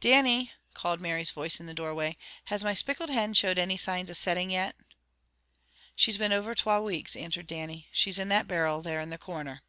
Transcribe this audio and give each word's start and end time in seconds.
"Dannie," 0.00 0.50
called 0.74 1.00
Mary's 1.00 1.30
voice 1.30 1.60
in 1.60 1.66
the 1.66 1.72
doorway, 1.72 2.16
"has 2.46 2.64
my 2.64 2.72
spickled 2.72 3.10
hin 3.10 3.32
showed 3.32 3.60
any 3.60 3.76
signs 3.76 4.10
of 4.10 4.16
setting 4.16 4.50
yet?" 4.50 4.74
"She's 5.94 6.18
been 6.18 6.32
over 6.32 6.52
twa 6.52 6.82
weeks," 6.82 7.14
answered 7.14 7.46
Dannie. 7.46 7.86
"She's 7.92 8.18
in 8.18 8.28
that 8.28 8.48
barrel 8.48 8.82
there 8.82 8.98
in 9.00 9.10
the 9.10 9.18
corner." 9.18 9.62